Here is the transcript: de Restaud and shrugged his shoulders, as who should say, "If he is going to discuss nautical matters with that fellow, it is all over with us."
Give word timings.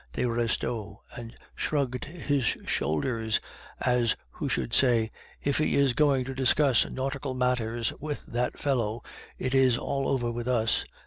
de 0.13 0.25
Restaud 0.25 0.97
and 1.15 1.35
shrugged 1.53 2.05
his 2.05 2.43
shoulders, 2.65 3.39
as 3.79 4.15
who 4.31 4.49
should 4.49 4.73
say, 4.73 5.11
"If 5.43 5.59
he 5.59 5.75
is 5.75 5.93
going 5.93 6.25
to 6.25 6.33
discuss 6.33 6.89
nautical 6.89 7.35
matters 7.35 7.93
with 7.99 8.25
that 8.25 8.57
fellow, 8.57 9.03
it 9.37 9.53
is 9.53 9.77
all 9.77 10.07
over 10.09 10.31
with 10.31 10.47
us." 10.47 10.85